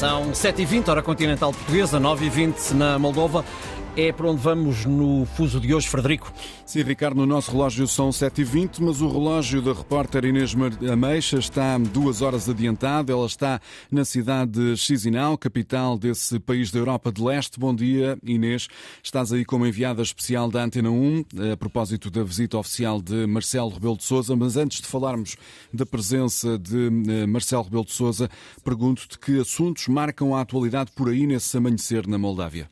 São 0.00 0.30
7h20, 0.30 0.88
hora 0.88 1.02
continental 1.02 1.52
portuguesa, 1.52 2.00
9h20 2.00 2.72
na 2.72 2.98
Moldova. 2.98 3.44
É 3.96 4.12
para 4.12 4.30
onde 4.30 4.40
vamos 4.40 4.86
no 4.86 5.26
fuso 5.34 5.58
de 5.58 5.74
hoje, 5.74 5.88
Frederico? 5.88 6.32
Sim, 6.64 6.82
Ricardo, 6.82 7.16
no 7.16 7.26
nosso 7.26 7.50
relógio 7.50 7.88
são 7.88 8.10
7h20, 8.10 8.78
mas 8.80 9.00
o 9.00 9.08
relógio 9.08 9.60
da 9.60 9.72
repórter 9.72 10.24
Inês 10.24 10.54
Ameixa 10.90 11.38
está 11.38 11.76
duas 11.76 12.22
horas 12.22 12.48
adiantado. 12.48 13.10
Ela 13.10 13.26
está 13.26 13.60
na 13.90 14.04
cidade 14.04 14.52
de 14.52 14.76
Chisinau, 14.76 15.36
capital 15.36 15.98
desse 15.98 16.38
país 16.38 16.70
da 16.70 16.78
Europa 16.78 17.10
de 17.10 17.20
Leste. 17.20 17.58
Bom 17.58 17.74
dia, 17.74 18.16
Inês. 18.22 18.68
Estás 19.02 19.32
aí 19.32 19.44
como 19.44 19.66
enviada 19.66 20.02
especial 20.02 20.48
da 20.48 20.62
Antena 20.62 20.90
1, 20.90 21.24
a 21.52 21.56
propósito 21.56 22.12
da 22.12 22.22
visita 22.22 22.58
oficial 22.58 23.02
de 23.02 23.26
Marcelo 23.26 23.70
Rebelo 23.70 23.96
de 23.96 24.04
Sousa. 24.04 24.36
Mas 24.36 24.56
antes 24.56 24.80
de 24.80 24.86
falarmos 24.86 25.36
da 25.74 25.84
presença 25.84 26.56
de 26.56 26.86
eh, 26.86 27.26
Marcelo 27.26 27.64
Rebelo 27.64 27.84
de 27.84 27.92
Sousa, 27.92 28.30
pergunto-te 28.62 29.18
que 29.18 29.40
assuntos 29.40 29.88
marcam 29.88 30.36
a 30.36 30.42
atualidade 30.42 30.92
por 30.94 31.08
aí 31.08 31.26
nesse 31.26 31.56
amanhecer 31.56 32.06
na 32.06 32.16
Moldávia. 32.16 32.70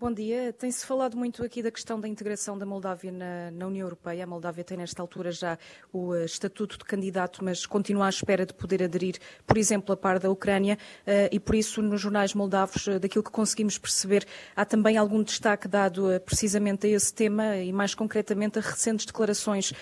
Bom 0.00 0.12
dia. 0.12 0.52
Tem-se 0.52 0.86
falado 0.86 1.16
muito 1.16 1.42
aqui 1.42 1.60
da 1.60 1.72
questão 1.72 1.98
da 1.98 2.06
integração 2.06 2.56
da 2.56 2.64
Moldávia 2.64 3.10
na, 3.10 3.50
na, 3.50 3.66
União 3.66 3.84
Europeia. 3.84 4.22
A 4.22 4.26
Moldávia 4.28 4.62
tem, 4.62 4.78
nesta 4.78 5.02
altura, 5.02 5.32
já 5.32 5.58
o 5.92 6.10
uh, 6.10 6.24
estatuto 6.24 6.78
de 6.78 6.84
candidato, 6.84 7.44
mas 7.44 7.66
continua 7.66 8.06
à 8.06 8.08
espera 8.08 8.46
de 8.46 8.54
poder 8.54 8.80
aderir, 8.80 9.16
por 9.44 9.58
exemplo, 9.58 9.92
a 9.92 9.96
par 9.96 10.20
da 10.20 10.30
Ucrânia. 10.30 10.78
Uh, 11.04 11.28
e, 11.32 11.40
por 11.40 11.56
isso, 11.56 11.82
nos 11.82 12.00
jornais 12.00 12.32
moldavos, 12.32 12.86
uh, 12.86 13.00
daquilo 13.00 13.24
que 13.24 13.32
conseguimos 13.32 13.76
perceber, 13.76 14.24
há 14.54 14.64
também 14.64 14.96
algum 14.96 15.20
destaque 15.20 15.66
dado 15.66 16.06
precisamente 16.24 16.86
a 16.86 16.90
esse 16.90 17.12
tema 17.12 17.56
e, 17.56 17.72
mais 17.72 17.92
concretamente, 17.92 18.60
a 18.60 18.62
recentes 18.62 19.04
declarações 19.04 19.72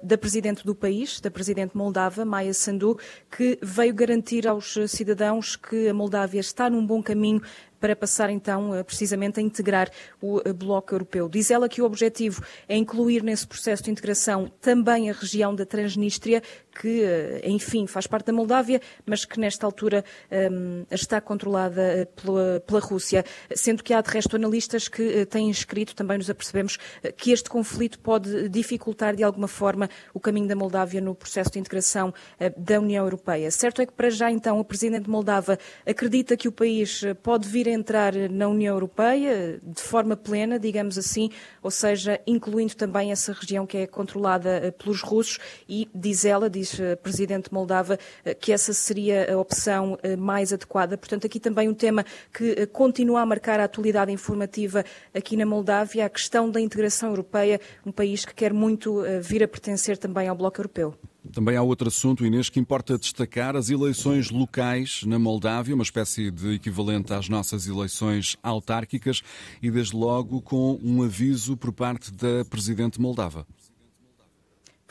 da 0.00 0.16
Presidente 0.16 0.64
do 0.64 0.74
país, 0.74 1.20
da 1.20 1.32
Presidente 1.32 1.76
moldava, 1.76 2.24
Maia 2.24 2.54
Sandu, 2.54 2.96
que 3.28 3.58
veio 3.60 3.92
garantir 3.92 4.46
aos 4.46 4.76
cidadãos 4.86 5.56
que 5.56 5.88
a 5.88 5.94
Moldávia 5.94 6.38
está 6.38 6.70
num 6.70 6.86
bom 6.86 7.02
caminho 7.02 7.42
para 7.84 7.94
passar 7.94 8.30
então 8.30 8.74
eh, 8.74 8.82
precisamente 8.82 9.38
a 9.38 9.42
integrar 9.42 9.90
o 10.18 10.40
eh, 10.42 10.54
Bloco 10.54 10.94
Europeu. 10.94 11.28
Diz 11.28 11.50
ela 11.50 11.68
que 11.68 11.82
o 11.82 11.84
objetivo 11.84 12.42
é 12.66 12.74
incluir 12.74 13.22
nesse 13.22 13.46
processo 13.46 13.82
de 13.82 13.90
integração 13.90 14.50
também 14.58 15.10
a 15.10 15.12
região 15.12 15.54
da 15.54 15.66
Transnistria, 15.66 16.42
que, 16.80 17.02
eh, 17.04 17.42
enfim, 17.44 17.86
faz 17.86 18.06
parte 18.06 18.28
da 18.28 18.32
Moldávia, 18.32 18.80
mas 19.04 19.26
que 19.26 19.38
nesta 19.38 19.66
altura 19.66 20.02
um, 20.50 20.86
está 20.90 21.20
controlada 21.20 22.08
pela, 22.16 22.60
pela, 22.66 22.80
Rússia, 22.80 23.22
sendo 23.54 23.82
que 23.82 23.92
há 23.92 24.00
de 24.00 24.10
resto 24.10 24.34
analistas 24.34 24.88
que 24.88 25.26
têm 25.26 25.50
escrito, 25.50 25.94
também 25.94 26.16
nos 26.16 26.30
apercebemos, 26.30 26.78
que 27.18 27.32
este 27.32 27.50
conflito 27.50 27.98
pode 27.98 28.48
dificultar 28.48 29.14
de 29.14 29.22
alguma 29.22 29.46
forma 29.46 29.90
o 30.14 30.18
caminho 30.18 30.48
da 30.48 30.56
Moldávia 30.56 31.02
no 31.02 31.14
processo 31.14 31.52
de 31.52 31.58
integração 31.58 32.12
da 32.56 32.80
União 32.80 33.04
Europeia. 33.04 33.50
Certo 33.50 33.82
é 33.82 33.86
que 33.86 33.92
para 33.92 34.10
já 34.10 34.30
então 34.30 34.58
o 34.58 34.64
Presidente 34.64 35.04
de 35.04 35.10
Moldava 35.10 35.58
acredita 35.86 36.36
que 36.36 36.48
o 36.48 36.52
país 36.52 37.02
pode 37.22 37.46
vir 37.48 37.73
entrar 37.74 38.14
na 38.30 38.48
União 38.48 38.74
Europeia 38.74 39.60
de 39.62 39.82
forma 39.82 40.16
plena, 40.16 40.58
digamos 40.58 40.96
assim, 40.96 41.30
ou 41.62 41.70
seja, 41.70 42.20
incluindo 42.26 42.74
também 42.74 43.12
essa 43.12 43.32
região 43.32 43.66
que 43.66 43.78
é 43.78 43.86
controlada 43.86 44.48
eh, 44.50 44.70
pelos 44.70 45.02
russos 45.02 45.38
e 45.68 45.88
diz 45.94 46.24
ela, 46.24 46.48
diz 46.48 46.80
a 46.80 46.96
Presidente 46.96 47.52
Moldava, 47.52 47.98
eh, 48.24 48.34
que 48.34 48.52
essa 48.52 48.72
seria 48.72 49.32
a 49.32 49.38
opção 49.38 49.98
eh, 50.02 50.16
mais 50.16 50.52
adequada. 50.52 50.96
Portanto, 50.96 51.26
aqui 51.26 51.40
também 51.40 51.68
um 51.68 51.74
tema 51.74 52.04
que 52.32 52.66
continua 52.66 53.20
a 53.20 53.26
marcar 53.26 53.60
a 53.60 53.64
atualidade 53.64 54.12
informativa 54.12 54.84
aqui 55.12 55.36
na 55.36 55.46
Moldávia, 55.46 56.06
a 56.06 56.08
questão 56.08 56.50
da 56.50 56.60
integração 56.60 57.10
europeia, 57.10 57.60
um 57.84 57.92
país 57.92 58.24
que 58.24 58.34
quer 58.34 58.52
muito 58.52 59.02
vir 59.22 59.42
a 59.42 59.48
pertencer 59.48 59.98
também 59.98 60.28
ao 60.28 60.36
Bloco 60.36 60.60
Europeu. 60.60 60.94
Também 61.34 61.56
há 61.56 61.62
outro 61.62 61.88
assunto, 61.88 62.24
Inês, 62.24 62.48
que 62.48 62.60
importa 62.60 62.96
destacar: 62.96 63.56
as 63.56 63.68
eleições 63.68 64.30
locais 64.30 65.02
na 65.04 65.18
Moldávia, 65.18 65.74
uma 65.74 65.82
espécie 65.82 66.30
de 66.30 66.54
equivalente 66.54 67.12
às 67.12 67.28
nossas 67.28 67.66
eleições 67.66 68.36
autárquicas, 68.40 69.20
e 69.60 69.68
desde 69.68 69.96
logo 69.96 70.40
com 70.40 70.78
um 70.80 71.02
aviso 71.02 71.56
por 71.56 71.72
parte 71.72 72.12
da 72.12 72.44
Presidente 72.48 73.00
Moldava. 73.00 73.44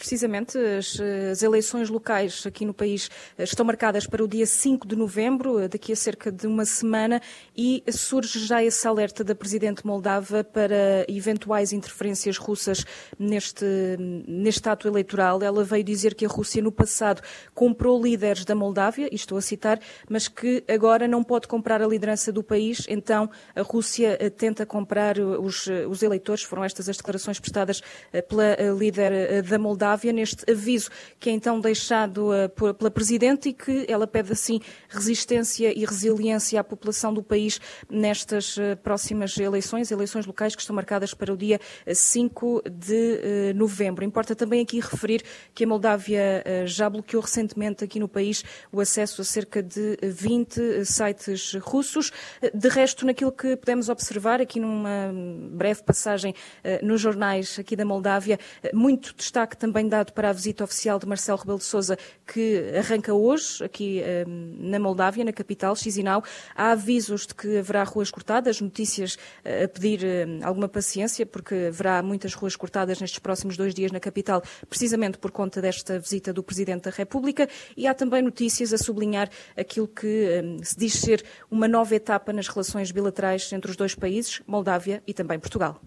Precisamente, 0.03 0.57
as, 0.57 0.99
as, 1.31 1.41
eleições 1.43 1.89
locais 1.89 2.43
aqui 2.45 2.65
no 2.65 2.73
país 2.73 3.09
eh, 3.37 3.45
estão 3.45 3.65
marcadas 3.65 4.05
para 4.05 4.21
o 4.21 4.27
dia 4.27 4.45
5 4.45 4.85
de 4.85 4.97
novembro, 4.97 5.59
eh, 5.59 5.69
daqui 5.69 5.93
a 5.93 5.95
cerca 5.95 6.29
de 6.29 6.45
uma 6.45 6.65
semana, 6.65 7.21
e 7.55 7.81
surge 7.89 8.45
já 8.45 8.61
esse 8.61 8.85
alerta 8.85 9.23
da 9.23 9.33
Presidente 9.33 9.87
Moldava 9.87 10.43
para 10.43 11.05
eventuais 11.07 11.71
interferências 11.71 12.37
russas 12.37 12.85
neste, 13.17 13.65
neste 14.27 14.67
ato 14.67 14.89
eleitoral. 14.89 15.41
Ela 15.41 15.63
veio 15.63 15.85
dizer 15.85 16.15
que 16.15 16.25
a 16.25 16.27
Rússia 16.27 16.61
no 16.61 16.71
passado 16.71 17.21
comprou 17.55 18.03
líderes 18.03 18.43
da 18.43 18.53
Moldávia, 18.53 19.07
e 19.09 19.15
estou 19.15 19.37
a 19.37 19.41
citar, 19.41 19.79
mas 20.09 20.27
que 20.27 20.65
agora 20.67 21.07
não 21.07 21.23
pode 21.23 21.47
comprar 21.47 21.81
a 21.81 21.87
liderança 21.87 22.29
do 22.29 22.43
país, 22.43 22.85
então 22.89 23.29
a 23.55 23.61
Rússia 23.61 24.17
eh, 24.19 24.29
tenta 24.29 24.65
comprar 24.65 25.17
os, 25.17 25.65
os 25.87 26.03
eleitores. 26.03 26.43
Foram 26.43 26.65
estas 26.65 26.89
as 26.89 26.97
declarações 26.97 27.39
prestadas 27.39 27.81
pela 28.27 28.57
líder 28.77 29.41
da 29.43 29.57
Moldávia 29.57 29.92
Moldávia, 29.93 30.11
neste 30.11 30.49
aviso 30.49 30.89
que 31.19 31.29
é 31.29 31.33
então 31.33 31.59
deixado 31.59 32.31
uh, 32.31 32.73
pela 32.73 32.89
Presidente 32.89 33.49
e 33.49 33.53
que 33.53 33.85
ela 33.87 34.07
pede 34.07 34.31
assim 34.31 34.59
resistência 34.89 35.71
e 35.77 35.85
resiliência 35.85 36.59
à 36.59 36.63
população 36.63 37.13
do 37.13 37.21
país 37.21 37.61
nestas 37.89 38.57
uh, 38.57 38.75
próximas 38.81 39.37
eleições, 39.37 39.91
eleições 39.91 40.25
locais 40.25 40.55
que 40.55 40.61
estão 40.61 40.75
marcadas 40.75 41.13
para 41.13 41.31
o 41.31 41.37
dia 41.37 41.59
5 41.87 42.57
uh, 42.57 42.69
de 42.69 43.53
novembro. 43.55 44.03
Importa 44.03 44.35
também 44.35 44.61
aqui 44.61 44.79
referir 44.79 45.23
que 45.53 45.63
a 45.63 45.67
Moldávia 45.67 46.43
já 46.65 46.89
bloqueou 46.89 47.21
recentemente 47.21 47.83
aqui 47.83 47.99
no 47.99 48.07
país 48.07 48.43
o 48.71 48.79
acesso 48.79 49.21
a 49.21 49.25
cerca 49.25 49.61
de 49.61 49.97
20 50.01 50.85
sites 50.85 51.53
russos. 51.55 52.11
De 52.53 52.67
resto, 52.67 53.05
naquilo 53.05 53.31
que 53.31 53.55
podemos 53.55 53.89
observar 53.89 54.41
aqui 54.41 54.59
numa 54.59 55.11
breve 55.51 55.83
passagem 55.83 56.33
nos 56.81 56.99
jornais 56.99 57.59
aqui 57.59 57.75
da 57.75 57.85
Moldávia, 57.85 58.39
muito 58.73 59.13
destaque 59.15 59.57
também 59.57 59.72
também 59.73 59.87
dado 59.87 60.13
para 60.13 60.29
a 60.29 60.33
visita 60.33 60.63
oficial 60.63 60.99
de 60.99 61.07
Marcelo 61.07 61.39
Rebelo 61.39 61.57
de 61.57 61.63
Sousa, 61.63 61.97
que 62.27 62.71
arranca 62.77 63.11
hoje, 63.11 63.63
aqui 63.63 64.03
um, 64.27 64.69
na 64.69 64.77
Moldávia, 64.77 65.25
na 65.25 65.33
capital, 65.33 65.75
Chisinau. 65.75 66.23
Há 66.55 66.73
avisos 66.73 67.25
de 67.25 67.33
que 67.33 67.57
haverá 67.57 67.83
ruas 67.83 68.11
cortadas, 68.11 68.61
notícias 68.61 69.15
uh, 69.15 69.63
a 69.63 69.67
pedir 69.67 70.01
uh, 70.03 70.45
alguma 70.45 70.69
paciência, 70.69 71.25
porque 71.25 71.55
haverá 71.69 72.03
muitas 72.03 72.35
ruas 72.35 72.55
cortadas 72.55 73.01
nestes 73.01 73.17
próximos 73.17 73.57
dois 73.57 73.73
dias 73.73 73.91
na 73.91 73.99
capital, 73.99 74.43
precisamente 74.69 75.17
por 75.17 75.31
conta 75.31 75.59
desta 75.59 75.97
visita 75.97 76.31
do 76.31 76.43
Presidente 76.43 76.83
da 76.83 76.91
República. 76.91 77.49
E 77.75 77.87
há 77.87 77.95
também 77.95 78.21
notícias 78.21 78.71
a 78.73 78.77
sublinhar 78.77 79.27
aquilo 79.57 79.87
que 79.87 80.39
um, 80.43 80.63
se 80.63 80.77
diz 80.77 80.93
ser 80.93 81.25
uma 81.49 81.67
nova 81.67 81.95
etapa 81.95 82.31
nas 82.31 82.47
relações 82.47 82.91
bilaterais 82.91 83.51
entre 83.51 83.71
os 83.71 83.75
dois 83.75 83.95
países, 83.95 84.39
Moldávia 84.45 85.01
e 85.07 85.15
também 85.15 85.39
Portugal. 85.39 85.81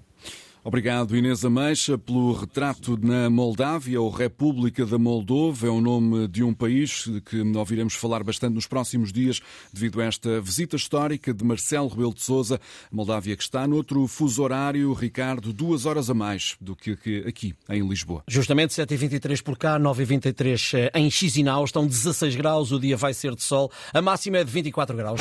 Obrigado, 0.66 1.16
Inês 1.16 1.44
Ameixa, 1.44 1.96
pelo 1.96 2.32
retrato 2.32 2.98
na 3.00 3.30
Moldávia, 3.30 4.00
ou 4.00 4.10
República 4.10 4.84
da 4.84 4.98
Moldova. 4.98 5.68
É 5.68 5.70
o 5.70 5.80
nome 5.80 6.26
de 6.26 6.42
um 6.42 6.52
país 6.52 7.08
que 7.26 7.40
ouviremos 7.56 7.94
falar 7.94 8.24
bastante 8.24 8.54
nos 8.54 8.66
próximos 8.66 9.12
dias, 9.12 9.40
devido 9.72 10.00
a 10.00 10.06
esta 10.06 10.40
visita 10.40 10.74
histórica 10.74 11.32
de 11.32 11.44
Marcelo 11.44 11.86
Rebelo 11.86 12.12
de 12.12 12.20
Souza. 12.20 12.60
Moldávia 12.90 13.36
que 13.36 13.44
está 13.44 13.64
noutro 13.64 14.08
fuso 14.08 14.42
horário, 14.42 14.92
Ricardo, 14.92 15.52
duas 15.52 15.86
horas 15.86 16.10
a 16.10 16.14
mais 16.14 16.56
do 16.60 16.74
que 16.74 16.98
aqui, 17.28 17.54
em 17.70 17.86
Lisboa. 17.86 18.24
Justamente 18.26 18.74
7h23 18.74 19.40
por 19.44 19.56
cá, 19.56 19.78
9h23 19.78 20.78
eh, 20.78 20.90
em 20.98 21.08
Chisinau. 21.08 21.64
Estão 21.64 21.86
16 21.86 22.34
graus, 22.34 22.72
o 22.72 22.80
dia 22.80 22.96
vai 22.96 23.14
ser 23.14 23.36
de 23.36 23.42
sol. 23.44 23.70
A 23.94 24.02
máxima 24.02 24.38
é 24.38 24.42
de 24.42 24.50
24 24.50 24.96
graus. 24.96 25.20